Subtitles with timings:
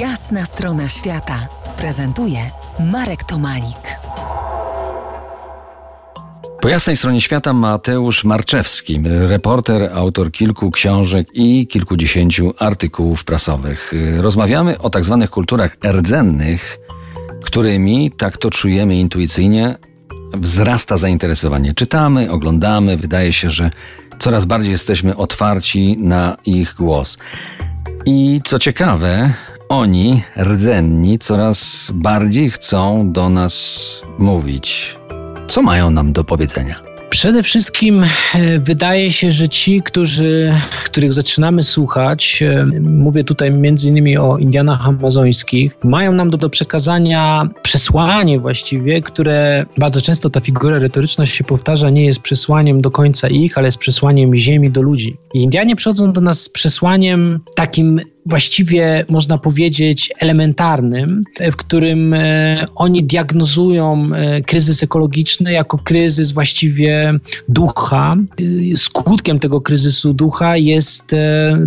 [0.00, 1.48] Jasna strona świata
[1.78, 2.38] prezentuje
[2.92, 3.98] Marek Tomalik.
[6.60, 13.92] Po jasnej stronie świata Mateusz Marczewski, reporter, autor kilku książek i kilkudziesięciu artykułów prasowych.
[14.16, 16.78] Rozmawiamy o tak zwanych kulturach rdzennych,
[17.44, 19.78] którymi, tak to czujemy intuicyjnie,
[20.34, 21.74] wzrasta zainteresowanie.
[21.74, 23.70] Czytamy, oglądamy, wydaje się, że
[24.18, 27.18] coraz bardziej jesteśmy otwarci na ich głos.
[28.06, 29.34] I co ciekawe,
[29.68, 33.86] oni, rdzenni, coraz bardziej chcą do nas
[34.18, 34.96] mówić.
[35.48, 36.80] Co mają nam do powiedzenia?
[37.10, 38.04] Przede wszystkim
[38.34, 40.54] e, wydaje się, że ci, którzy,
[40.84, 46.50] których zaczynamy słuchać, e, mówię tutaj między innymi o Indianach amazońskich, mają nam do, do
[46.50, 52.90] przekazania przesłanie właściwie, które bardzo często ta figura retoryczna się powtarza, nie jest przesłaniem do
[52.90, 55.16] końca ich, ale jest przesłaniem ziemi do ludzi.
[55.34, 62.66] I Indianie przychodzą do nas z przesłaniem takim właściwie można powiedzieć elementarnym, w którym e,
[62.74, 68.16] oni diagnozują e, kryzys ekologiczny jako kryzys właściwie ducha.
[68.72, 71.14] E, skutkiem tego kryzysu ducha jest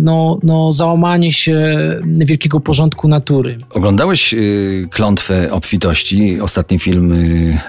[0.00, 3.58] no, no, załamanie się wielkiego porządku natury.
[3.70, 4.34] Oglądałeś
[4.90, 7.14] Klątwę obfitości, ostatni film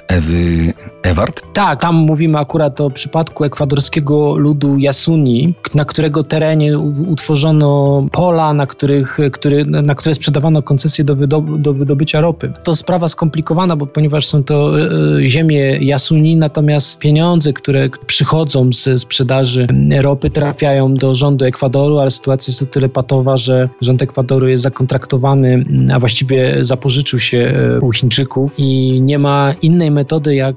[0.07, 0.73] Ewy
[1.03, 1.53] Ewart?
[1.53, 8.67] Tak, tam mówimy akurat o przypadku ekwadorskiego ludu Yasuni, na którego terenie utworzono pola, na
[8.81, 12.53] których, który, na które sprzedawano koncesje do, do wydobycia ropy.
[12.63, 14.89] To sprawa skomplikowana, bo ponieważ są to e,
[15.25, 19.67] ziemie Yasuni, natomiast pieniądze, które przychodzą ze sprzedaży
[20.01, 24.63] ropy trafiają do rządu Ekwadoru, ale sytuacja jest o tyle patowa, że rząd Ekwadoru jest
[24.63, 30.55] zakontraktowany, a właściwie zapożyczył się e, u Chińczyków i nie ma innej metody, jak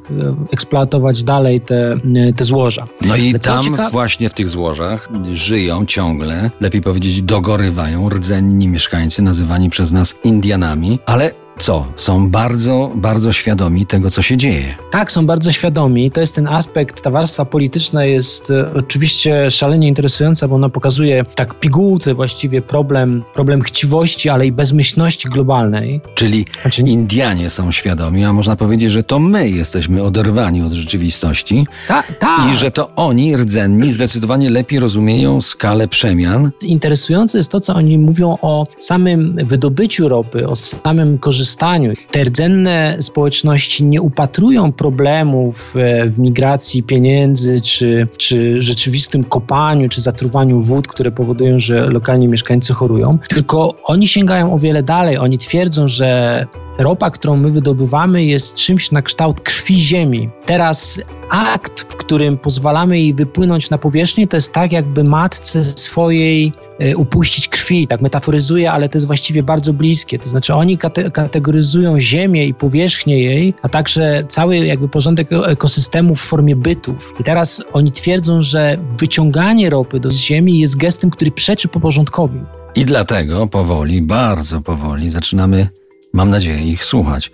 [0.53, 1.97] eksploatować dalej te,
[2.36, 2.86] te złoża.
[3.06, 9.70] No i tam właśnie w tych złożach żyją ciągle, lepiej powiedzieć dogorywają rdzenni mieszkańcy nazywani
[9.70, 11.86] przez nas Indianami, ale co?
[11.97, 14.74] Są bardzo, bardzo świadomi tego, co się dzieje.
[14.91, 16.10] Tak, są bardzo świadomi.
[16.10, 21.25] To jest ten aspekt, ta warstwa polityczna jest e, oczywiście szalenie interesująca, bo ona pokazuje
[21.34, 26.00] tak pigułce właściwie problem, problem chciwości, ale i bezmyślności globalnej.
[26.14, 26.82] Czyli znaczy...
[26.82, 32.53] Indianie są świadomi, a można powiedzieć, że to my jesteśmy oderwani od rzeczywistości tak, tak.
[32.53, 36.50] i że to oni, rdzenni, zdecydowanie lepiej rozumieją skalę przemian.
[36.64, 41.93] Interesujące jest to, co oni mówią o samym wydobyciu ropy, o samym korzystaniu wykorzystaniu.
[42.10, 50.00] Te rdzenne społeczności nie upatrują problemów e, w migracji pieniędzy, czy, czy rzeczywistym kopaniu, czy
[50.00, 55.19] zatruwaniu wód, które powodują, że lokalni mieszkańcy chorują, tylko oni sięgają o wiele dalej.
[55.19, 56.47] Oni twierdzą, że
[56.79, 60.31] ropa, którą my wydobywamy, jest czymś na kształt krwi ziemi.
[60.47, 66.53] Teraz akt, w którym pozwalamy jej wypłynąć na powierzchnię, to jest tak, jakby matce swojej
[66.79, 70.19] e, upuścić krwi, tak metaforyzuję, ale to jest właściwie bardzo bliskie.
[70.19, 76.15] To znaczy oni kate kategoryzują ziemię i powierzchnię jej, a także cały jakby porządek ekosystemu
[76.15, 77.15] w formie bytów.
[77.21, 82.41] I teraz oni twierdzą, że wyciąganie ropy do ziemi jest gestem, który przeczy porządkowi.
[82.75, 85.69] I dlatego powoli, bardzo powoli zaczynamy
[86.14, 87.32] Mam nadzieję ich słuchać.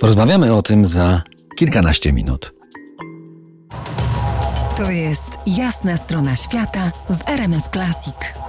[0.00, 1.22] Porozmawiamy o tym za
[1.56, 2.52] kilkanaście minut.
[4.76, 8.47] To jest jasna strona świata w RMS Classic.